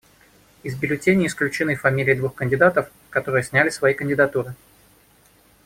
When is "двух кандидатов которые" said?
2.15-3.43